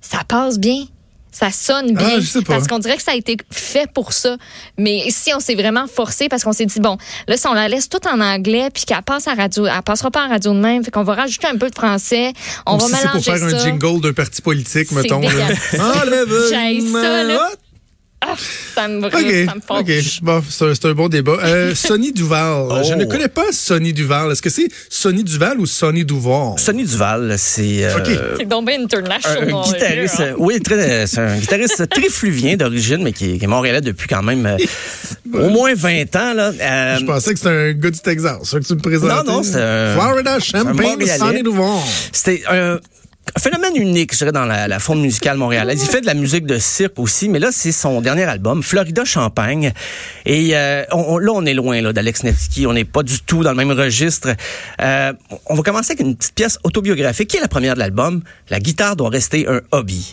ça 0.00 0.20
passe 0.26 0.58
bien. 0.58 0.84
Ça 1.32 1.50
sonne 1.50 1.94
bien. 1.94 2.14
Ah, 2.16 2.20
je 2.20 2.26
sais 2.26 2.42
pas. 2.42 2.54
Parce 2.54 2.66
qu'on 2.66 2.78
dirait 2.78 2.96
que 2.96 3.02
ça 3.02 3.12
a 3.12 3.14
été 3.14 3.36
fait 3.50 3.90
pour 3.92 4.12
ça. 4.12 4.36
Mais 4.76 5.04
si 5.10 5.32
on 5.34 5.40
s'est 5.40 5.54
vraiment 5.54 5.86
forcé 5.86 6.28
parce 6.28 6.42
qu'on 6.42 6.52
s'est 6.52 6.66
dit, 6.66 6.80
bon, 6.80 6.96
là, 7.28 7.36
si 7.36 7.46
on 7.46 7.54
la 7.54 7.68
laisse 7.68 7.88
tout 7.88 8.04
en 8.08 8.20
anglais, 8.20 8.68
puis 8.72 8.84
qu'elle 8.84 9.02
passe 9.02 9.28
à 9.28 9.34
radio, 9.34 9.66
elle 9.66 9.82
passera 9.82 10.10
pas 10.10 10.26
en 10.26 10.28
radio 10.28 10.52
de 10.52 10.58
même, 10.58 10.84
fait 10.84 10.90
qu'on 10.90 11.04
va 11.04 11.14
rajouter 11.14 11.46
un 11.46 11.56
peu 11.56 11.70
de 11.70 11.74
français, 11.74 12.32
on 12.66 12.76
Ou 12.76 12.78
va 12.80 12.86
si 12.86 12.92
c'est 12.92 12.98
mélanger 12.98 13.12
pour 13.12 13.24
faire 13.38 13.50
ça. 13.50 13.56
un 13.56 13.58
jingle 13.64 14.00
d'un 14.00 14.12
parti 14.12 14.42
politique, 14.42 14.90
mettons. 14.92 15.18
Enlève 15.18 16.48
ça, 16.92 17.22
là. 17.24 17.50
What? 18.26 18.36
Ça 18.74 18.88
me, 18.88 19.06
OK, 19.06 19.12
ça 19.12 19.54
me 19.54 19.60
fâche. 19.60 19.80
OK. 19.80 20.22
Bon, 20.22 20.42
c'est 20.48 20.84
un, 20.86 20.92
bon 20.94 21.08
débat. 21.08 21.36
Euh, 21.42 21.74
Sonny 21.74 22.12
Duval. 22.12 22.66
Oh. 22.70 22.78
Je 22.88 22.94
ne 22.94 23.04
connais 23.04 23.28
pas 23.28 23.52
Sonny 23.52 23.92
Duval. 23.92 24.30
Est-ce 24.32 24.42
que 24.42 24.50
c'est 24.50 24.68
Sonny 24.88 25.24
Duval 25.24 25.58
ou 25.58 25.66
Sonny 25.66 26.04
Duval? 26.04 26.58
Sonny 26.58 26.84
Duval, 26.84 27.34
c'est 27.38 27.84
euh, 27.84 27.96
OK. 27.98 28.10
C'est 28.38 28.48
donc 28.48 28.66
bien 28.66 28.82
international. 28.82 29.48
un, 29.52 29.56
un 29.56 29.62
guitariste, 29.62 30.20
euh, 30.20 30.34
oui, 30.38 30.60
très, 30.60 31.06
c'est 31.06 31.18
un 31.20 31.36
guitariste 31.38 31.88
très 31.88 32.08
fluvien 32.08 32.56
d'origine, 32.56 33.02
mais 33.02 33.12
qui, 33.12 33.34
est- 33.34 33.38
qui 33.38 33.44
est 33.44 33.48
montréalais 33.48 33.80
depuis 33.80 34.06
quand 34.08 34.22
même 34.22 34.46
euh, 34.46 34.56
au 35.34 35.48
moins 35.50 35.74
20 35.74 36.16
ans. 36.16 36.34
Là. 36.34 36.52
Euh, 36.60 36.96
Je 36.98 37.04
pensais 37.04 37.32
que 37.32 37.38
c'était 37.38 37.50
un 37.50 37.72
gars 37.72 37.90
du 37.90 38.00
Texas, 38.00 38.38
ça 38.44 38.58
que 38.60 38.64
tu 38.64 38.74
me 38.74 38.80
présentais. 38.80 39.14
Non, 39.14 39.24
non, 39.38 39.42
c'est 39.42 39.60
un- 39.60 39.94
Florida 39.94 40.38
Champagne. 40.40 41.06
Sonny 41.18 41.42
Duval. 41.42 41.78
C'était 42.12 42.42
un, 42.48 42.74
un 42.74 42.80
phénomène 43.38 43.76
unique, 43.76 44.12
je 44.12 44.18
dirais, 44.18 44.32
dans 44.32 44.44
la, 44.44 44.66
la 44.68 44.78
forme 44.78 45.00
musicale 45.00 45.36
montréalaise. 45.36 45.80
Il 45.82 45.88
fait 45.88 46.00
de 46.00 46.06
la 46.06 46.14
musique 46.14 46.46
de 46.46 46.58
cirque 46.58 46.98
aussi, 46.98 47.28
mais 47.28 47.38
là, 47.38 47.48
c'est 47.52 47.72
son 47.72 48.00
dernier 48.00 48.24
album, 48.24 48.62
Florida 48.62 49.04
Champagne. 49.04 49.72
Et 50.26 50.50
euh, 50.56 50.84
on- 50.92 51.04
on- 51.14 51.18
là, 51.18 51.32
on 51.34 51.44
est 51.46 51.54
loin 51.54 51.80
là 51.80 51.92
d'Alex 51.92 52.24
Nevsky. 52.24 52.66
On 52.66 52.72
n'est 52.72 52.84
pas 52.84 53.02
du 53.02 53.20
tout 53.20 53.42
dans 53.42 53.50
le 53.50 53.56
même 53.56 53.70
registre. 53.72 54.30
Euh, 54.80 55.12
on 55.46 55.54
va 55.54 55.62
commencer 55.62 55.92
avec 55.92 56.00
une 56.06 56.16
petite 56.16 56.34
pièce 56.34 56.58
autobiographique, 56.64 57.28
qui 57.28 57.36
est 57.36 57.40
la 57.40 57.48
première 57.48 57.74
de 57.74 57.78
l'album? 57.80 58.22
La 58.48 58.58
guitare 58.60 58.96
doit 58.96 59.10
rester 59.10 59.46
un 59.48 59.60
hobby. 59.72 60.12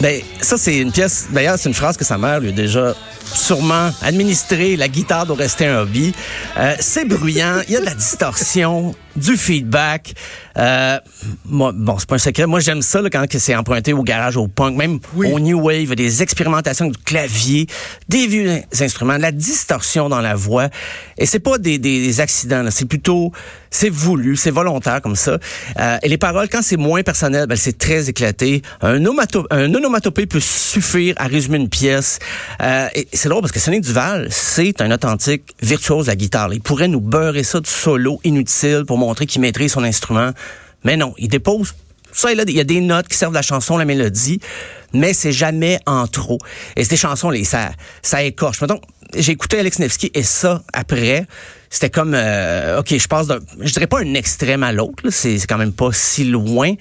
Ben, 0.00 0.22
ça, 0.40 0.56
c'est 0.56 0.78
une 0.78 0.92
pièce. 0.92 1.26
D'ailleurs, 1.32 1.58
c'est 1.58 1.68
une 1.68 1.74
phrase 1.74 1.96
que 1.96 2.04
sa 2.04 2.18
mère 2.18 2.38
lui 2.38 2.50
a 2.50 2.52
déjà 2.52 2.94
sûrement 3.24 3.90
administré. 4.00 4.76
La 4.76 4.88
guitare 4.88 5.26
doit 5.26 5.36
rester 5.36 5.66
un 5.66 5.80
hobby. 5.80 6.12
Euh, 6.56 6.74
c'est 6.78 7.04
bruyant. 7.04 7.62
Il 7.66 7.74
y 7.74 7.76
a 7.76 7.80
de 7.80 7.84
la 7.84 7.94
distorsion, 7.94 8.94
du 9.16 9.36
feedback. 9.36 10.14
Euh, 10.58 10.98
moi, 11.44 11.72
bon, 11.74 11.98
c'est 11.98 12.08
pas 12.08 12.16
un 12.16 12.18
secret. 12.18 12.46
Moi, 12.46 12.60
j'aime 12.60 12.82
ça 12.82 13.00
là, 13.00 13.10
quand 13.10 13.24
c'est 13.38 13.54
emprunté 13.54 13.92
au 13.92 14.02
garage, 14.02 14.36
au 14.36 14.48
punk, 14.48 14.76
même 14.76 14.98
Oui. 15.14 15.30
au 15.32 15.38
new 15.40 15.60
wave, 15.60 15.94
des 15.94 16.22
expérimentations 16.22 16.86
du 16.86 16.96
clavier, 16.98 17.66
des 18.08 18.26
vieux 18.26 18.60
instruments, 18.80 19.16
de 19.16 19.22
la 19.22 19.32
distorsion 19.32 20.08
dans 20.08 20.20
la 20.20 20.34
voix. 20.34 20.68
Et 21.16 21.26
c'est 21.26 21.38
pas 21.38 21.58
des, 21.58 21.78
des, 21.78 22.00
des 22.00 22.20
accidents. 22.20 22.62
là. 22.62 22.70
C'est 22.70 22.86
plutôt, 22.86 23.32
c'est 23.70 23.88
voulu, 23.90 24.36
c'est 24.36 24.50
volontaire 24.50 25.00
comme 25.02 25.16
ça. 25.16 25.38
Euh, 25.78 25.98
et 26.02 26.08
les 26.08 26.18
paroles, 26.18 26.48
quand 26.48 26.62
c'est 26.62 26.76
moins 26.76 27.02
personnel, 27.02 27.46
ben, 27.46 27.56
c'est 27.56 27.78
très 27.78 28.08
éclaté. 28.08 28.62
Un, 28.82 29.04
un 29.50 29.74
onomatopée 29.74 30.26
peut 30.26 30.40
suffire 30.40 31.14
à 31.18 31.26
résumer 31.26 31.58
une 31.58 31.68
pièce. 31.68 32.18
Euh, 32.62 32.88
et 32.94 33.08
c'est 33.12 33.28
drôle 33.28 33.42
parce 33.42 33.52
que 33.52 33.60
Sonny 33.60 33.80
Duval, 33.80 34.28
c'est 34.30 34.80
un 34.80 34.90
authentique 34.90 35.54
virtuose 35.62 36.06
de 36.06 36.10
la 36.10 36.16
guitare. 36.16 36.52
Il 36.52 36.60
pourrait 36.60 36.88
nous 36.88 37.00
beurrer 37.00 37.42
ça 37.44 37.60
de 37.60 37.66
solo 37.66 38.20
inutile 38.24 38.84
pour 38.86 38.98
montrer 38.98 39.26
qu'il 39.26 39.40
maîtrise 39.40 39.72
son 39.72 39.84
instrument. 39.84 40.30
Mais 40.84 40.96
non, 40.96 41.14
il 41.18 41.28
dépose 41.28 41.74
ça 42.12 42.32
il 42.32 42.50
y 42.50 42.60
a 42.60 42.64
des 42.64 42.80
notes 42.80 43.08
qui 43.08 43.16
servent 43.16 43.34
la 43.34 43.42
chanson, 43.42 43.76
la 43.76 43.84
mélodie, 43.84 44.40
mais 44.92 45.12
c'est 45.12 45.32
jamais 45.32 45.78
en 45.86 46.06
trop. 46.06 46.38
Et 46.76 46.84
ces 46.84 46.96
chansons, 46.96 47.30
là, 47.30 47.42
ça, 47.44 47.70
ça 48.02 48.22
écorche. 48.22 48.60
Mettons, 48.60 48.80
j'ai 49.16 49.32
écouté 49.32 49.58
Alex 49.58 49.78
Nevsky 49.78 50.10
et 50.14 50.22
ça, 50.22 50.62
après, 50.72 51.26
c'était 51.70 51.90
comme, 51.90 52.14
euh, 52.14 52.80
OK, 52.80 52.96
je 52.96 53.08
passe 53.08 53.26
d'un, 53.26 53.38
je 53.60 53.72
dirais 53.72 53.86
pas 53.86 54.00
un 54.00 54.14
extrême 54.14 54.62
à 54.62 54.72
l'autre, 54.72 55.10
c'est 55.10 55.38
quand 55.48 55.58
même 55.58 55.72
pas 55.72 55.90
si 55.92 56.24
loin, 56.24 56.74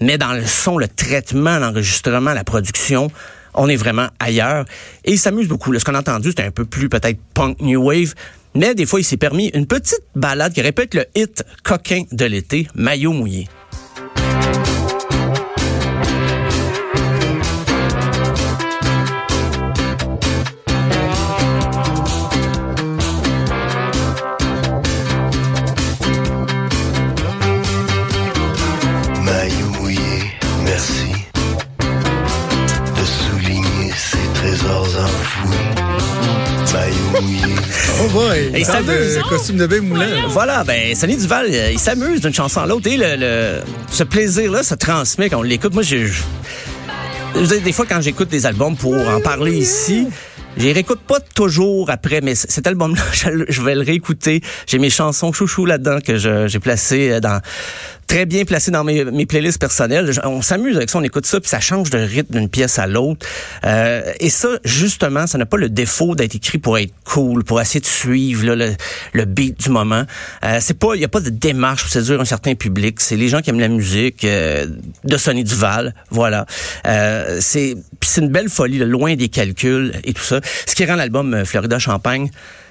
mais 0.00 0.18
dans 0.18 0.32
le 0.32 0.46
son, 0.46 0.78
le 0.78 0.88
traitement, 0.88 1.58
l'enregistrement, 1.58 2.32
la 2.32 2.44
production, 2.44 3.10
on 3.54 3.68
est 3.68 3.76
vraiment 3.76 4.08
ailleurs. 4.18 4.64
Et 5.04 5.12
il 5.12 5.18
s'amuse 5.18 5.48
beaucoup. 5.48 5.72
Là. 5.72 5.80
Ce 5.80 5.84
qu'on 5.84 5.94
a 5.94 6.00
entendu, 6.00 6.30
c'était 6.30 6.44
un 6.44 6.52
peu 6.52 6.64
plus 6.64 6.88
peut-être 6.88 7.18
punk 7.34 7.60
new 7.60 7.82
wave. 7.82 8.14
Mais 8.54 8.74
des 8.74 8.86
fois, 8.86 9.00
il 9.00 9.04
s'est 9.04 9.16
permis 9.16 9.48
une 9.54 9.66
petite 9.66 10.02
balade 10.14 10.52
qui 10.52 10.60
répète 10.60 10.94
le 10.94 11.04
hit 11.14 11.44
coquin 11.62 12.04
de 12.10 12.24
l'été, 12.24 12.66
Maillot 12.74 13.12
mouillé. 13.12 13.48
De 38.62 38.66
s'amuse. 38.66 39.18
costume 39.28 39.56
de 39.56 39.66
bain 39.66 39.80
moulant. 39.80 40.04
Voilà, 40.28 40.64
ben 40.64 40.94
Sonny 40.94 41.16
Duval, 41.16 41.46
euh, 41.50 41.70
il 41.72 41.78
s'amuse 41.78 42.20
d'une 42.20 42.34
chanson 42.34 42.60
à 42.60 42.66
l'autre 42.66 42.86
et 42.88 42.96
le, 42.96 43.16
le- 43.16 43.60
ce 43.90 44.04
plaisir-là 44.04 44.62
se 44.62 44.74
transmet 44.74 45.28
quand 45.30 45.38
on 45.38 45.42
l'écoute. 45.42 45.74
Moi, 45.74 45.82
j'ai, 45.82 46.06
je- 46.06 46.22
je 47.36 47.54
des 47.56 47.72
fois 47.72 47.86
quand 47.88 48.00
j'écoute 48.00 48.28
des 48.28 48.46
albums 48.46 48.76
pour 48.76 48.94
en 49.08 49.20
parler 49.20 49.56
ici, 49.56 50.08
J'y 50.56 50.72
réécoute 50.72 51.00
pas 51.06 51.20
toujours 51.20 51.90
après, 51.90 52.20
mais 52.20 52.34
cet 52.34 52.66
album-là, 52.66 53.00
je, 53.12 53.44
je 53.48 53.62
vais 53.62 53.76
le 53.76 53.82
réécouter. 53.82 54.42
J'ai 54.66 54.80
mes 54.80 54.90
chansons 54.90 55.32
chouchou 55.32 55.64
là-dedans 55.64 55.98
que 56.04 56.16
je- 56.18 56.48
j'ai 56.48 56.58
placées 56.58 57.08
euh, 57.12 57.20
dans 57.20 57.40
très 58.10 58.26
bien 58.26 58.44
placées 58.44 58.72
dans 58.72 58.82
mes, 58.82 59.04
mes 59.04 59.24
playlists 59.24 59.60
personnelles. 59.60 60.10
On 60.24 60.42
s'amuse 60.42 60.76
avec 60.76 60.90
ça, 60.90 60.98
on 60.98 61.02
écoute 61.04 61.26
ça, 61.26 61.38
puis 61.38 61.48
ça 61.48 61.60
change 61.60 61.90
de 61.90 61.98
rythme 61.98 62.34
d'une 62.34 62.48
pièce 62.48 62.80
à 62.80 62.88
l'autre. 62.88 63.24
Euh, 63.64 64.02
et 64.18 64.30
ça, 64.30 64.48
justement, 64.64 65.28
ça 65.28 65.38
n'a 65.38 65.46
pas 65.46 65.56
le 65.56 65.68
défaut 65.68 66.16
d'être 66.16 66.34
écrit 66.34 66.58
pour 66.58 66.76
être 66.76 66.92
cool, 67.04 67.44
pour 67.44 67.60
essayer 67.60 67.78
de 67.78 67.86
suivre 67.86 68.52
le, 69.14 69.24
beat 69.26 69.60
du 69.60 69.70
moment. 69.70 70.02
Euh, 70.42 70.58
c'est 70.60 70.76
pas, 70.76 70.96
il 70.96 71.00
y 71.00 71.04
a 71.04 71.08
pas 71.08 71.20
de 71.20 71.30
démarche 71.30 71.82
pour 71.82 71.92
séduire 71.92 72.20
un 72.20 72.24
certain 72.24 72.56
public. 72.56 73.00
C'est 73.00 73.14
les 73.14 73.28
gens 73.28 73.42
qui 73.42 73.50
aiment 73.50 73.60
la 73.60 73.68
musique 73.68 74.24
euh, 74.24 74.66
de 75.04 75.16
Sonny 75.16 75.44
Duval, 75.44 75.94
voilà. 76.10 76.46
Euh, 76.88 77.38
c'est, 77.40 77.76
c'est 78.02 78.22
une 78.22 78.30
belle 78.30 78.48
folie, 78.48 78.78
là, 78.78 78.86
loin 78.86 79.14
des 79.14 79.28
calculs 79.28 79.92
et 80.02 80.14
tout 80.14 80.24
ça. 80.24 80.40
Ce 80.66 80.74
qui 80.74 80.84
rend 80.84 80.96
l'album 80.96 81.32
euh, 81.32 81.44
Florida 81.44 81.78
Champagne, 81.78 82.28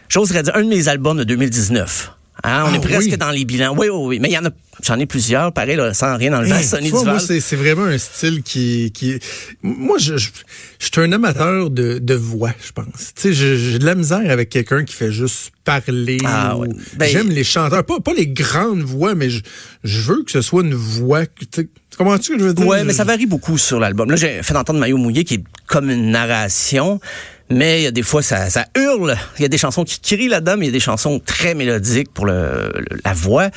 j'oserais 0.09 0.43
dire 0.43 0.57
un 0.57 0.63
de 0.63 0.67
mes 0.67 0.89
albums 0.89 1.17
de 1.17 1.23
202019. 1.23 2.18
Hein, 2.43 2.63
on 2.67 2.71
Ah 2.73 2.75
est 2.75 2.79
presque 2.81 3.09
oui? 3.11 3.17
dans 3.17 3.31
les 3.31 3.45
bilans. 3.45 3.75
Oui, 3.77 3.87
oui, 3.89 4.05
oui. 4.07 4.19
Mais 4.19 4.29
il 4.29 4.33
y 4.33 4.37
en 4.37 4.45
a, 4.45 4.49
j'en 4.81 4.97
ai 4.97 5.05
plusieurs, 5.05 5.51
pareil, 5.51 5.75
là, 5.75 5.93
sans 5.93 6.15
rien 6.17 6.33
enlever 6.33 6.51
Hey, 6.55 6.63
Sonny 6.63 6.85
tu 6.85 6.91
vois, 6.91 7.03
moi, 7.03 7.19
c'est 7.19 7.55
vraiment 7.55 7.83
un 7.83 7.97
style 7.97 8.43
qui, 8.43 8.91
qui 8.93 9.19
moi, 9.61 9.97
je, 9.97 10.17
je, 10.17 10.29
je 10.79 10.85
suis 10.85 11.01
un 11.01 11.11
amateur 11.11 11.69
de, 11.69 11.99
de 11.99 12.13
voix, 12.13 12.53
je 12.65 12.71
pense. 12.71 13.13
Tu 13.15 13.33
sais, 13.33 13.33
j'ai 13.33 13.77
de 13.79 13.85
la 13.85 13.95
misère 13.95 14.29
avec 14.31 14.49
quelqu'un 14.49 14.83
qui 14.85 14.93
fait 14.95 15.11
juste 15.11 15.51
parler. 15.65 16.17
Ah, 16.25 16.55
ou- 16.55 16.61
ouais. 16.61 16.69
Ben- 16.95 17.09
J'aime 17.09 17.29
les 17.29 17.43
chanteurs, 17.43 17.83
pas, 17.83 17.99
pas 17.99 18.13
les 18.13 18.27
grandes 18.27 18.81
voix, 18.83 19.15
mais 19.15 19.29
je, 19.29 19.41
je 19.83 19.99
veux 20.01 20.23
que 20.23 20.31
ce 20.31 20.41
soit 20.41 20.63
une 20.63 20.73
voix. 20.75 21.25
Tu 21.25 21.45
sais, 21.53 21.67
comprends-tu 21.97 22.23
ce 22.23 22.31
que 22.33 22.39
je 22.39 22.45
veux 22.45 22.53
dire? 22.53 22.65
Ouais, 22.65 22.79
Je- 22.79 22.85
mais 22.85 22.93
ça 22.93 23.03
varie 23.03 23.25
beaucoup 23.25 23.57
sur 23.57 23.79
l'album. 23.81 24.09
Là, 24.09 24.15
j'ai 24.15 24.41
fait 24.43 24.55
entendre 24.55 24.79
Maillot 24.79 24.97
mouillé 24.97 25.25
qui 25.25 25.33
est 25.35 25.43
comme 25.67 25.89
une 25.89 26.11
narration. 26.11 27.01
Mais 27.51 27.81
il 27.81 27.83
y 27.83 27.87
a 27.87 27.91
des 27.91 28.03
fois, 28.03 28.21
ça, 28.21 28.49
ça 28.49 28.67
hurle. 28.77 29.17
Il 29.37 29.41
y 29.41 29.45
a 29.45 29.47
des 29.47 29.57
chansons 29.57 29.83
qui 29.83 29.99
crient 29.99 30.27
là-dedans, 30.27 30.55
mais 30.57 30.65
il 30.65 30.69
y 30.69 30.71
a 30.71 30.73
des 30.73 30.79
chansons 30.79 31.19
très 31.19 31.55
mélodiques 31.55 32.13
pour 32.13 32.25
le, 32.27 32.71
le- 32.75 32.97
la 33.03 33.13
voix. 33.13 33.49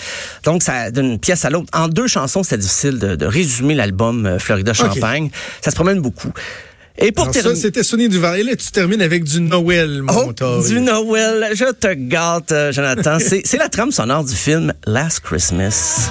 Donc, 0.44 0.62
ça 0.62 0.90
d'une 0.90 1.18
pièce 1.18 1.44
à 1.44 1.50
l'autre. 1.50 1.68
En 1.74 1.88
deux 1.88 2.06
chansons, 2.06 2.42
c'est 2.42 2.56
difficile 2.56 2.98
de, 2.98 3.16
de 3.16 3.26
résumer 3.26 3.74
l'album 3.74 4.24
euh, 4.24 4.38
Florida 4.38 4.72
Champagne. 4.72 5.30
Ça 5.60 5.70
se 5.70 5.74
promène 5.76 6.00
beaucoup. 6.00 6.32
Et 6.98 7.12
pour 7.12 7.26
ça, 7.26 7.32
terminer... 7.32 7.56
c'était 7.60 7.82
Sonny 7.82 8.08
Duval. 8.08 8.40
Et 8.40 8.42
là, 8.44 8.56
tu 8.56 8.70
termines 8.70 9.02
avec 9.02 9.24
du 9.24 9.40
Noël, 9.40 10.02
mon 10.02 10.32
Oh, 10.40 10.62
du 10.66 10.80
Noël, 10.80 11.50
je 11.54 11.70
te 11.72 11.92
gâte, 11.92 12.52
euh, 12.52 12.72
Jonathan. 12.72 13.18
C'est 13.18 13.42
c'est 13.44 13.56
la 13.58 13.68
trame 13.68 13.92
sonore 13.92 14.24
du 14.24 14.34
film 14.34 14.72
Last 14.86 15.20
Christmas. 15.20 16.08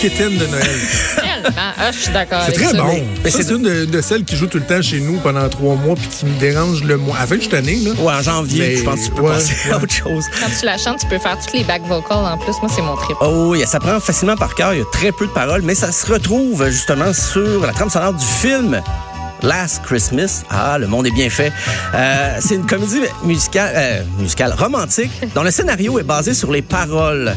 Quétaine 0.00 0.36
de 0.38 0.46
Noël. 0.46 0.64
Tellement. 1.16 1.72
Ah, 1.78 1.90
je 1.92 1.98
suis 1.98 2.12
d'accord 2.12 2.42
C'est 2.46 2.52
très 2.52 2.64
ça. 2.66 2.76
bon. 2.82 3.02
mais 3.24 3.30
Ça, 3.30 3.42
c'est- 3.42 3.50
une 3.52 3.62
de, 3.62 3.84
de 3.84 4.00
celles 4.00 4.24
qui 4.24 4.36
joue 4.36 4.46
tout 4.46 4.58
le 4.58 4.64
temps 4.64 4.80
chez 4.82 5.00
nous 5.00 5.18
pendant 5.18 5.48
trois 5.48 5.74
mois 5.74 5.94
puis 5.94 6.08
qui 6.08 6.26
me 6.26 6.38
dérange 6.38 6.82
le 6.84 6.96
moins. 6.96 7.16
À 7.16 7.20
la 7.20 7.26
fin 7.26 7.36
de 7.36 7.42
cette 7.42 7.54
année, 7.54 7.76
là. 7.76 7.90
Ouais, 7.98 8.12
en 8.14 8.22
janvier, 8.22 8.60
Mais, 8.60 8.76
je 8.76 8.84
pense 8.84 9.00
que 9.00 9.04
tu 9.06 9.10
peux 9.10 9.22
ouais, 9.22 9.32
passer 9.34 9.70
à 9.70 9.76
autre 9.76 9.92
chose. 9.92 10.24
Quand 10.40 10.46
tu 10.58 10.64
la 10.66 10.78
chantes, 10.78 11.00
tu 11.00 11.06
peux 11.06 11.18
faire 11.18 11.38
toutes 11.38 11.52
les 11.52 11.64
back 11.64 11.82
vocals 11.86 12.16
en 12.18 12.38
plus. 12.38 12.52
Moi, 12.62 12.70
c'est 12.74 12.82
mon 12.82 12.96
trip. 12.96 13.16
Oh, 13.20 13.48
oui, 13.50 13.62
ça 13.66 13.78
prend 13.78 14.00
facilement 14.00 14.36
par 14.36 14.54
cœur. 14.54 14.72
Il 14.74 14.78
y 14.78 14.82
a 14.82 14.86
très 14.92 15.12
peu 15.12 15.26
de 15.26 15.32
paroles, 15.32 15.62
mais 15.62 15.74
ça 15.74 15.92
se 15.92 16.06
retrouve 16.10 16.66
justement 16.70 17.12
sur 17.12 17.60
la 17.66 17.72
trame 17.72 17.90
sonore 17.90 18.14
du 18.14 18.24
film. 18.24 18.80
Last 19.42 19.80
Christmas, 19.84 20.42
ah, 20.50 20.76
le 20.78 20.86
monde 20.86 21.06
est 21.06 21.10
bien 21.12 21.30
fait. 21.30 21.50
Euh, 21.94 22.36
c'est 22.40 22.56
une 22.56 22.66
comédie 22.66 23.00
musicale, 23.24 23.72
euh, 23.74 24.02
musicale 24.18 24.54
romantique 24.58 25.10
dont 25.34 25.42
le 25.42 25.50
scénario 25.50 25.98
est 25.98 26.02
basé 26.02 26.34
sur 26.34 26.50
les 26.52 26.60
paroles 26.60 27.34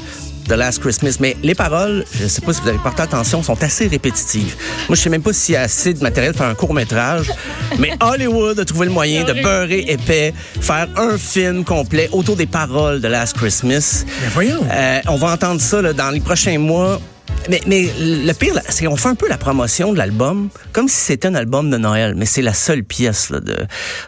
de 0.47 0.55
Last 0.55 0.81
Christmas. 0.81 1.17
Mais 1.19 1.35
les 1.43 1.55
paroles, 1.55 2.05
je 2.13 2.23
ne 2.23 2.27
sais 2.27 2.41
pas 2.41 2.53
si 2.53 2.61
vous 2.61 2.69
avez 2.69 2.77
porté 2.77 3.01
attention, 3.01 3.43
sont 3.43 3.61
assez 3.63 3.87
répétitives. 3.87 4.55
Moi, 4.87 4.95
je 4.95 5.01
sais 5.01 5.09
même 5.09 5.21
pas 5.21 5.33
s'il 5.33 5.53
y 5.53 5.57
a 5.57 5.61
assez 5.61 5.93
de 5.93 6.01
matériel 6.01 6.33
pour 6.33 6.41
faire 6.41 6.51
un 6.51 6.55
court 6.55 6.73
métrage, 6.73 7.31
mais 7.79 7.93
Hollywood 8.01 8.59
a 8.59 8.65
trouvé 8.65 8.85
le 8.85 8.91
moyen 8.91 9.23
de 9.23 9.33
beurrer 9.33 9.85
épais, 9.87 10.33
faire 10.59 10.87
un 10.97 11.17
film 11.17 11.63
complet 11.63 12.09
autour 12.11 12.35
des 12.35 12.45
paroles 12.47 13.01
de 13.01 13.07
Last 13.07 13.37
Christmas. 13.37 14.05
Mais 14.21 14.29
voyons. 14.29 14.65
Euh, 14.71 14.99
on 15.07 15.15
va 15.15 15.31
entendre 15.31 15.61
ça 15.61 15.81
là, 15.81 15.93
dans 15.93 16.09
les 16.09 16.19
prochains 16.19 16.57
mois. 16.57 16.99
Mais, 17.49 17.61
mais 17.67 17.89
le 17.99 18.31
pire, 18.33 18.53
c'est 18.69 18.85
qu'on 18.85 18.95
fait 18.95 19.09
un 19.09 19.15
peu 19.15 19.27
la 19.27 19.37
promotion 19.37 19.91
de 19.91 19.97
l'album 19.97 20.49
comme 20.71 20.87
si 20.87 20.95
c'était 20.95 21.27
un 21.27 21.35
album 21.35 21.69
de 21.69 21.77
Noël. 21.77 22.13
Mais 22.15 22.25
c'est 22.25 22.41
la 22.41 22.53
seule 22.53 22.83
pièce 22.83 23.29
là, 23.29 23.39
de, 23.41 23.55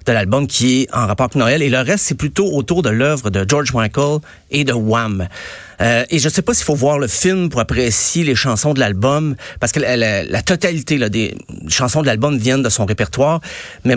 de 0.06 0.12
l'album 0.12 0.48
qui 0.48 0.82
est 0.84 0.94
en 0.96 1.06
rapport 1.06 1.26
avec 1.26 1.36
Noël. 1.36 1.62
Et 1.62 1.70
le 1.70 1.80
reste, 1.80 2.06
c'est 2.06 2.16
plutôt 2.16 2.50
autour 2.54 2.82
de 2.82 2.90
l'œuvre 2.90 3.30
de 3.30 3.46
George 3.48 3.74
Michael 3.74 4.20
et 4.52 4.64
de 4.64 4.72
Wham. 4.74 5.28
Euh, 5.82 6.06
et 6.10 6.20
je 6.20 6.30
sais 6.30 6.42
pas 6.42 6.54
s'il 6.54 6.64
faut 6.66 6.76
voir 6.76 6.98
le 6.98 7.08
film 7.08 7.50
pour 7.50 7.60
apprécier 7.60 8.24
les 8.24 8.36
chansons 8.36 8.74
de 8.74 8.80
l'album, 8.80 9.36
parce 9.60 9.74
que 9.74 9.82
la, 9.82 9.98
la- 9.98 10.24
la 10.24 10.42
totalité 10.42 10.98
là, 10.98 11.10
des 11.10 11.36
chansons 11.68 12.02
de 12.02 12.06
l'album 12.08 12.38
viennent 12.38 12.64
de 12.64 12.70
son 12.70 12.86
répertoire. 12.86 13.42
Mais 13.84 13.96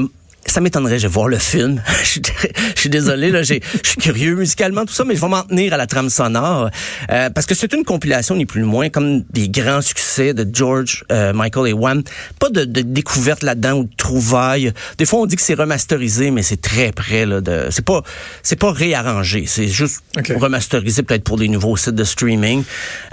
ça 0.52 0.60
m'étonnerait, 0.60 0.98
je 0.98 1.06
vais 1.06 1.12
voir 1.12 1.28
le 1.28 1.38
film. 1.38 1.82
je, 2.02 2.06
suis, 2.08 2.20
très- 2.22 2.52
je 2.74 2.80
suis 2.80 2.90
désolé, 2.90 3.30
là, 3.30 3.42
je 3.42 3.54
suis 3.82 3.96
curieux 4.00 4.34
musicalement, 4.34 4.84
tout 4.84 4.92
ça, 4.94 5.04
mais 5.04 5.14
je 5.14 5.20
vais 5.20 5.28
m'en 5.28 5.42
tenir 5.42 5.72
à 5.74 5.76
la 5.76 5.86
trame 5.86 6.10
sonore. 6.10 6.70
euh, 7.10 7.30
parce 7.30 7.46
que 7.46 7.54
c'est 7.54 7.72
une 7.72 7.84
compilation, 7.84 8.34
ni 8.36 8.46
plus 8.46 8.62
ni 8.62 8.66
moins, 8.68 8.88
comme 8.90 9.22
des 9.30 9.48
grands 9.48 9.80
succès 9.82 10.34
de 10.34 10.46
George, 10.52 11.04
euh, 11.12 11.32
Michael 11.32 11.68
et 11.68 11.72
Wham. 11.72 12.02
Pas 12.38 12.50
de, 12.50 12.64
de 12.64 12.80
découverte 12.82 13.42
là-dedans 13.42 13.78
ou 13.78 13.84
de 13.84 13.94
trouvailles. 13.96 14.72
Des 14.98 15.04
fois, 15.06 15.20
on 15.20 15.26
dit 15.26 15.36
que 15.36 15.42
c'est 15.42 15.54
remasterisé, 15.54 16.30
mais 16.30 16.42
c'est 16.42 16.60
très 16.60 16.92
près, 16.92 17.26
là, 17.26 17.40
de, 17.40 17.66
c'est 17.70 17.84
pas, 17.84 18.02
c'est 18.42 18.58
pas 18.58 18.72
réarrangé. 18.72 19.44
C'est 19.46 19.68
juste 19.68 20.02
remasterisé 20.36 21.02
peut-être 21.02 21.24
pour 21.24 21.36
des 21.36 21.48
nouveaux 21.48 21.76
sites 21.76 21.94
de 21.94 22.04
streaming. 22.04 22.64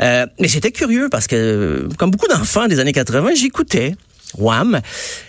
Euh, 0.01 0.25
mais 0.39 0.47
j'étais 0.47 0.71
curieux 0.71 1.09
parce 1.09 1.27
que, 1.27 1.87
comme 1.97 2.11
beaucoup 2.11 2.27
d'enfants 2.27 2.67
des 2.67 2.79
années 2.79 2.93
80, 2.93 3.29
j'écoutais. 3.35 3.95
Wham. 4.37 4.81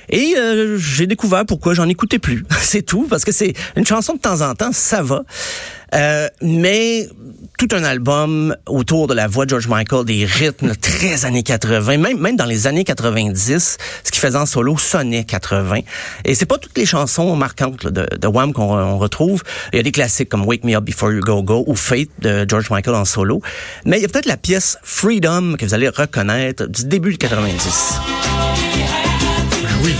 Et 0.08 0.34
euh, 0.36 0.78
j'ai 0.78 1.06
découvert 1.06 1.44
pourquoi 1.46 1.74
j'en 1.74 1.88
écoutais 1.88 2.18
plus. 2.18 2.44
c'est 2.60 2.82
tout, 2.82 3.06
parce 3.08 3.24
que 3.24 3.32
c'est 3.32 3.54
une 3.76 3.86
chanson 3.86 4.14
de 4.14 4.20
temps 4.20 4.40
en 4.40 4.54
temps, 4.54 4.70
ça 4.72 5.02
va. 5.02 5.22
Euh, 5.94 6.28
mais 6.42 7.08
tout 7.58 7.68
un 7.72 7.84
album 7.84 8.56
autour 8.66 9.06
de 9.06 9.14
la 9.14 9.28
voix 9.28 9.44
de 9.44 9.50
George 9.50 9.68
Michael, 9.68 10.04
des 10.04 10.24
rythmes 10.24 10.74
très 10.74 11.24
années 11.24 11.42
80, 11.42 11.96
même, 11.96 12.18
même 12.18 12.36
dans 12.36 12.44
les 12.44 12.66
années 12.66 12.84
90, 12.84 13.78
ce 14.04 14.10
qu'il 14.10 14.20
faisait 14.20 14.36
en 14.36 14.46
solo 14.46 14.76
sonnait 14.76 15.24
80. 15.24 15.80
Et 16.24 16.34
c'est 16.34 16.46
pas 16.46 16.58
toutes 16.58 16.76
les 16.76 16.86
chansons 16.86 17.34
marquantes 17.36 17.84
là, 17.84 17.90
de, 17.90 18.16
de 18.16 18.26
Wham 18.26 18.52
qu'on 18.52 18.76
on 18.76 18.98
retrouve. 18.98 19.42
Il 19.72 19.76
y 19.76 19.80
a 19.80 19.82
des 19.82 19.92
classiques 19.92 20.28
comme 20.28 20.44
Wake 20.44 20.64
Me 20.64 20.74
Up 20.74 20.84
Before 20.84 21.12
You 21.12 21.20
Go 21.20 21.42
Go 21.42 21.64
ou 21.66 21.76
Fate 21.76 22.08
de 22.20 22.44
George 22.48 22.68
Michael 22.70 22.96
en 22.96 23.04
solo. 23.04 23.40
Mais 23.84 23.98
il 23.98 24.02
y 24.02 24.04
a 24.04 24.08
peut-être 24.08 24.26
la 24.26 24.36
pièce 24.36 24.78
Freedom 24.82 25.54
que 25.56 25.64
vous 25.64 25.74
allez 25.74 25.88
reconnaître 25.88 26.66
du 26.66 26.84
début 26.84 27.12
de 27.12 27.18
90. 27.18 28.45
Oui. 29.86 29.94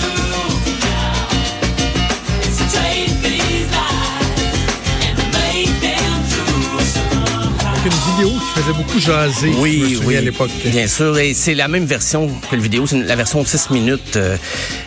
Une 7.85 7.93
vidéo 8.16 8.31
qui 8.40 8.61
faisait 8.61 8.73
beaucoup 8.73 8.99
jaser. 8.99 9.52
Oui, 9.59 10.00
oui, 10.05 10.16
à 10.16 10.21
l'époque. 10.21 10.50
bien 10.64 10.88
sûr. 10.88 11.16
Et 11.19 11.35
c'est 11.35 11.55
la 11.55 11.69
même 11.69 11.85
version 11.85 12.28
que 12.50 12.57
le 12.57 12.62
vidéo, 12.62 12.85
c'est 12.85 12.99
la 13.00 13.14
version 13.14 13.43
de 13.43 13.47
6 13.47 13.71
minutes. 13.71 14.16
euh, 14.16 14.37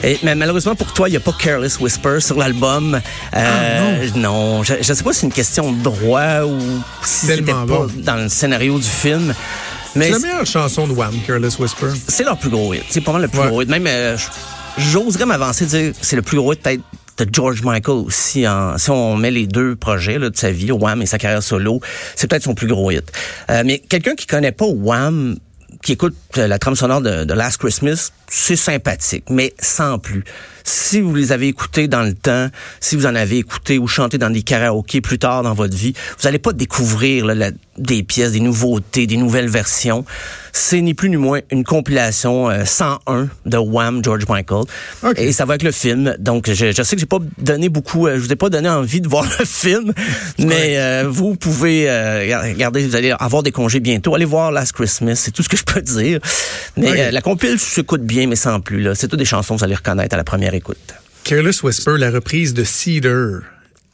et, 0.03 0.19
mais 0.23 0.35
malheureusement 0.35 0.75
pour 0.75 0.91
toi, 0.91 1.07
il 1.07 1.11
n'y 1.11 1.17
a 1.17 1.21
pas 1.21 1.31
Careless 1.31 1.79
Whisper 1.79 2.19
sur 2.19 2.37
l'album. 2.37 2.99
Euh, 3.37 4.07
non. 4.15 4.63
Je 4.63 4.73
ne 4.73 4.83
sais 4.83 5.01
pas 5.03 5.13
si 5.13 5.21
c'est 5.21 5.25
une 5.27 5.31
question 5.31 5.71
de 5.71 5.81
droit 5.81 6.41
ou 6.43 6.59
si 7.05 7.27
c'était 7.27 7.41
pas 7.53 7.63
bon. 7.65 7.87
dans 7.99 8.15
le 8.17 8.27
scénario 8.27 8.77
du 8.77 8.87
film. 8.89 9.33
C'est 9.93 10.09
la 10.09 10.19
meilleure 10.19 10.45
chanson 10.45 10.85
de 10.85 10.91
Wham, 10.91 11.13
Careless 11.25 11.57
Whisper. 11.57 11.87
c'est 12.07 12.23
leur 12.25 12.37
plus 12.37 12.49
gros 12.49 12.73
hit. 12.73 12.83
C'est 12.89 13.01
pas 13.01 13.13
mal 13.13 13.21
le 13.23 13.27
plus 13.29 13.39
Ouais. 13.39 13.47
gros 13.47 13.61
hit. 13.61 13.69
Même, 13.69 13.87
euh, 13.87 14.17
j'oserais 14.79 15.25
m'avancer 15.25 15.65
dire 15.65 15.93
c'est 16.01 16.15
le 16.15 16.21
plus 16.21 16.37
gros 16.37 16.53
peut-être 16.55 16.81
de 17.17 17.27
George 17.31 17.61
Michael 17.63 17.97
aussi. 17.97 18.47
En, 18.47 18.77
si 18.77 18.89
on 18.89 19.17
met 19.17 19.31
les 19.31 19.45
deux 19.45 19.75
projets 19.75 20.17
là, 20.17 20.29
de 20.29 20.37
sa 20.37 20.51
vie, 20.51 20.71
Wham 20.71 21.01
et 21.01 21.05
sa 21.05 21.17
carrière 21.17 21.43
solo, 21.43 21.81
c'est 22.15 22.27
peut-être 22.27 22.43
son 22.43 22.55
plus 22.55 22.67
gros 22.67 22.91
hit. 22.91 23.11
Euh, 23.49 23.63
mais 23.65 23.79
quelqu'un 23.79 24.15
qui 24.15 24.25
connaît 24.25 24.53
pas 24.53 24.65
Wham, 24.65 25.37
qui 25.83 25.93
écoute 25.93 26.15
euh, 26.37 26.47
la 26.47 26.59
trame 26.59 26.75
sonore 26.75 27.01
de 27.01 27.33
Last 27.33 27.57
Christmas, 27.57 28.11
c'est 28.29 28.55
sympathique, 28.55 29.25
mais 29.29 29.53
sans 29.59 29.99
plus. 29.99 30.23
Si 30.63 31.01
vous 31.01 31.15
les 31.15 31.31
avez 31.31 31.47
écoutés 31.47 31.87
dans 31.87 32.03
le 32.03 32.13
temps, 32.13 32.47
si 32.79 32.95
vous 32.95 33.07
en 33.07 33.15
avez 33.15 33.37
écouté 33.39 33.79
ou 33.79 33.87
chanté 33.87 34.17
dans 34.19 34.29
des 34.29 34.43
karaokés 34.43 35.01
plus 35.01 35.17
tard 35.17 35.41
dans 35.41 35.53
votre 35.55 35.75
vie, 35.75 35.93
vous 36.19 36.25
n'allez 36.25 36.37
pas 36.37 36.53
découvrir 36.53 37.25
là, 37.25 37.33
la- 37.33 37.51
des 37.79 38.03
pièces, 38.03 38.33
des 38.33 38.39
nouveautés, 38.41 39.07
des 39.07 39.15
nouvelles 39.17 39.47
versions. 39.49 40.05
C'est 40.51 40.81
ni 40.81 40.93
plus 40.93 41.09
ni 41.09 41.15
moins 41.17 41.39
une 41.49 41.63
compilation 41.63 42.49
euh, 42.49 42.65
101 42.65 43.29
de 43.45 43.57
Wham, 43.57 44.03
George 44.03 44.25
Michael. 44.27 44.65
Ok. 45.03 45.17
Et 45.17 45.31
ça 45.31 45.45
va 45.45 45.53
avec 45.53 45.63
le 45.63 45.71
film. 45.71 46.15
Donc, 46.19 46.51
je, 46.51 46.71
je 46.73 46.83
sais 46.83 46.95
que 46.95 46.99
j'ai 46.99 47.05
pas 47.05 47.19
donné 47.37 47.69
beaucoup, 47.69 48.05
euh, 48.07 48.15
je 48.17 48.21
vous 48.21 48.31
ai 48.33 48.35
pas 48.35 48.49
donné 48.49 48.67
envie 48.69 48.99
de 49.01 49.07
voir 49.07 49.25
le 49.39 49.45
film, 49.45 49.93
mais 50.37 50.77
euh, 50.77 51.05
vous 51.09 51.35
pouvez 51.35 51.89
euh, 51.89 52.41
regarder, 52.43 52.85
vous 52.85 52.95
allez 52.95 53.13
avoir 53.17 53.43
des 53.43 53.51
congés 53.51 53.79
bientôt. 53.79 54.13
Allez 54.13 54.25
voir 54.25 54.51
Last 54.51 54.73
Christmas, 54.73 55.15
c'est 55.15 55.31
tout 55.31 55.41
ce 55.41 55.49
que 55.49 55.57
je 55.57 55.63
peux 55.63 55.81
dire. 55.81 56.19
Mais 56.77 56.91
Ok. 56.91 56.97
euh, 56.97 57.11
la 57.11 57.21
compile 57.21 57.57
s'écoute 57.59 58.01
bien, 58.03 58.18
mais 58.27 58.35
sans 58.35 58.59
plus. 58.59 58.87
C'est 58.95 59.07
toutes 59.07 59.19
des 59.19 59.25
chansons 59.25 59.55
que 59.55 59.59
vous 59.59 59.65
allez 59.65 59.75
reconnaître 59.75 60.13
à 60.13 60.17
la 60.17 60.23
première 60.23 60.53
écoute. 60.53 60.93
Careless 61.23 61.61
Whisper, 61.63 61.97
la 61.97 62.11
reprise 62.11 62.53
de 62.53 62.63
Cedar. 62.63 63.41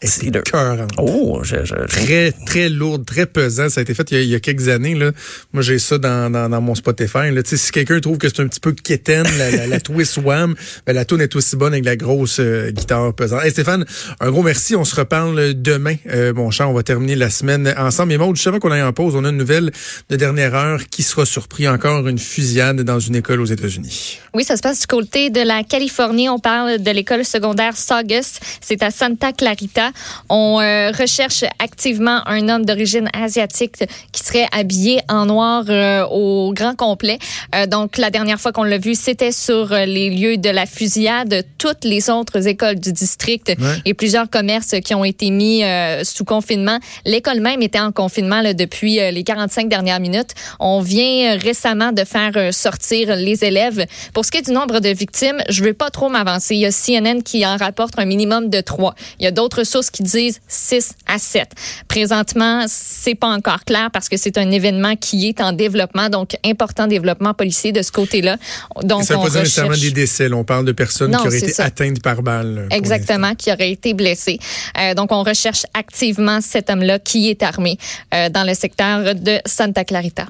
Est 0.02 0.08
Cedar. 0.08 0.42
écœurante. 0.46 0.92
Oh, 0.98 1.40
je, 1.44 1.58
je, 1.64 1.76
je- 1.76 1.86
Très, 1.88 2.32
très 2.46 2.70
lourde, 2.70 3.06
très 3.06 3.26
pesant. 3.26 3.70
Ça 3.70 3.80
a 3.80 3.84
été 3.84 3.94
fait 3.94 4.12
il 4.12 4.18
y 4.18 4.20
a, 4.20 4.24
il 4.24 4.30
y 4.30 4.36
a 4.36 4.40
quelques 4.40 4.68
années. 4.68 4.94
Là. 4.96 5.12
Moi, 5.54 5.64
j'ai 5.64 5.80
ça 5.80 5.98
dans, 5.98 6.30
dans, 6.30 6.50
dans 6.50 6.62
mon 6.62 6.76
Spotify. 6.76 7.32
Là. 7.32 7.42
Tu 7.44 7.52
sais, 7.52 7.58
Si 7.58 7.72
quelqu'un 7.72 8.00
trouve 8.00 8.18
que 8.18 8.28
c'est 8.28 8.42
un 8.42 8.48
petit 8.48 8.60
peu 8.60 8.74
quétaine, 8.74 9.26
la, 9.38 9.52
la, 9.52 9.68
la 9.68 9.80
twist 9.82 10.18
wham, 10.18 10.56
ben, 10.86 10.94
la 10.94 11.06
tune 11.06 11.22
est 11.22 11.36
aussi 11.36 11.56
bonne 11.56 11.74
avec 11.74 11.86
la 11.86 11.96
grosse 11.96 12.40
euh, 12.40 12.72
guitare 12.72 13.14
pesante. 13.14 13.44
Hey, 13.44 13.52
Stéphane, 13.52 13.86
un 14.20 14.32
gros 14.32 14.44
merci. 14.44 14.76
On 14.76 14.84
se 14.86 14.96
reparle 14.96 15.54
demain. 15.62 15.96
Euh, 16.12 16.34
mon 16.34 16.52
cher, 16.52 16.70
on 16.70 16.74
va 16.74 16.84
terminer 16.84 17.16
la 17.16 17.30
semaine 17.30 17.74
ensemble. 17.78 18.10
Mais 18.10 18.18
Maud, 18.18 18.36
juste 18.36 18.48
avant 18.48 18.60
qu'on 18.60 18.72
aille 18.72 18.82
en 18.84 18.94
pause, 18.94 19.16
on 19.16 19.24
a 19.26 19.30
une 19.30 19.38
nouvelle 19.38 19.72
de 20.10 20.16
dernière 20.16 20.54
heure. 20.56 20.82
Qui 20.90 21.04
sera 21.04 21.26
surpris 21.26 21.68
encore 21.68 22.08
une 22.08 22.20
fusillade 22.20 22.82
dans 22.82 23.00
une 23.00 23.16
école 23.16 23.42
aux 23.42 23.46
États-Unis? 23.46 24.20
Oui, 24.34 24.44
ça 24.44 24.58
se 24.58 24.62
passe 24.62 24.82
du 24.82 24.88
côté 24.88 25.30
de 25.30 25.42
la 25.42 25.64
Californie. 25.64 26.30
On 26.30 26.40
parle 26.40 26.82
de 26.82 26.92
l'école 26.92 27.24
secondaire 27.26 27.76
Saugus. 27.78 28.40
C'est 28.62 28.84
à 28.84 28.92
Santa 28.92 29.32
Clarita. 29.32 29.85
On 30.30 30.60
euh, 30.62 30.92
recherche 30.92 31.44
activement 31.60 32.22
un 32.28 32.50
homme 32.50 32.66
d'origine 32.66 33.10
asiatique 33.14 33.84
qui 34.12 34.24
serait 34.24 34.48
habillé 34.52 35.02
en 35.10 35.26
noir 35.26 35.66
euh, 35.70 36.06
au 36.06 36.54
grand 36.54 36.76
complet. 36.76 37.20
Euh, 37.54 37.66
donc, 37.66 37.98
la 37.98 38.10
dernière 38.10 38.40
fois 38.40 38.52
qu'on 38.52 38.64
l'a 38.64 38.78
vu, 38.78 38.96
c'était 38.96 39.32
sur 39.32 39.70
les 39.70 40.10
lieux 40.10 40.38
de 40.38 40.50
la 40.50 40.66
fusillade. 40.66 41.44
Toutes 41.58 41.84
les 41.84 42.10
autres 42.10 42.48
écoles 42.48 42.80
du 42.80 42.92
district 42.92 43.54
Ouais. 43.60 43.76
et 43.86 43.94
plusieurs 43.94 44.30
commerces 44.30 44.76
qui 44.84 44.94
ont 44.96 45.06
été 45.06 45.30
mis 45.30 45.64
sous 46.04 46.26
confinement. 46.26 46.80
L'école 47.06 47.40
même 47.40 47.62
était 47.62 47.80
en 47.80 47.92
confinement 47.92 48.42
là, 48.42 48.54
depuis 48.54 48.96
les 48.96 49.24
45 49.24 49.70
dernières 49.70 50.00
minutes. 50.00 50.32
On 50.60 50.82
vient 50.82 51.38
récemment 51.38 51.92
de 51.92 52.04
faire 52.04 52.54
sortir 52.54 53.16
les 53.16 53.44
élèves. 53.46 53.86
Pour 54.14 54.26
ce 54.26 54.32
qui 54.32 54.40
est 54.40 54.46
du 54.48 54.52
nombre 54.52 54.80
de 54.80 54.90
victimes, 54.90 55.42
je 55.50 55.64
veux 55.64 55.74
pas 55.74 55.90
trop 55.90 56.10
m'avancer. 56.10 56.56
Il 56.56 56.62
y 56.62 56.66
a 56.66 56.72
CNN 56.72 57.22
qui 57.24 57.46
en 57.46 57.58
rapporte 57.58 57.94
un 57.98 58.06
minimum 58.06 58.50
de 58.50 58.62
3. 58.62 58.96
Il 59.20 59.26
y 59.26 59.28
a 59.28 59.32
d'autres 59.32 59.64
sources 59.76 59.90
qui 59.90 60.04
disent 60.04 60.40
6 60.48 60.94
à 61.06 61.20
7. 61.20 61.50
Présentement, 61.90 62.64
c'est 62.68 63.16
pas 63.16 63.28
encore 63.28 63.66
clair 63.66 63.90
parce 63.92 64.08
que 64.08 64.16
c'est 64.16 64.38
un 64.38 64.50
événement 64.52 64.96
qui 64.96 65.28
est 65.28 65.42
en 65.42 65.52
développement, 65.52 66.08
donc 66.10 66.38
important 66.46 66.88
développement 66.88 67.34
policier 67.34 67.74
de 67.74 67.82
ce 67.82 67.92
côté-là. 67.92 68.38
Donc, 68.84 69.04
ça 69.04 69.16
ne 69.16 69.20
on 69.20 69.24
pas 69.24 69.40
recherche- 69.42 69.80
des 69.82 69.92
décès. 69.92 70.30
là. 70.30 70.38
On 70.38 70.46
parle 70.46 70.64
de 70.66 70.72
personnes 70.72 71.12
Non, 71.12 71.20
qui 71.20 71.28
auraient 71.28 71.38
été 71.40 71.52
ça. 71.52 71.66
atteintes 71.66 72.02
par 72.02 72.22
balle. 72.22 72.68
Exactement, 72.72 73.36
qui 73.36 73.52
aurait 73.52 73.72
été 73.72 73.94
blessé. 73.94 74.40
Euh, 74.80 74.94
donc, 74.94 75.12
on 75.12 75.24
recherche 75.24 75.66
activement 75.74 76.40
cet 76.40 76.70
homme-là 76.70 77.00
qui 77.00 77.30
est 77.30 77.44
armé 77.44 77.78
euh, 78.14 78.30
dans 78.30 78.44
le 78.46 78.54
secteur 78.54 79.14
de 79.16 79.40
Santa 79.46 79.84
Clarita. 79.84 80.26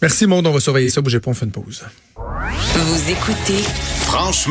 Merci, 0.00 0.26
Maud. 0.26 0.46
On 0.46 0.52
va 0.52 0.60
surveiller 0.60 0.88
ça. 0.90 1.00
Bougez 1.02 1.20
pas, 1.20 1.30
on 1.30 1.34
fait 1.34 1.44
une 1.46 1.50
pause. 1.52 1.82
Vous 2.16 3.10
écoutez 3.10 3.62
Franchement. 4.00 4.44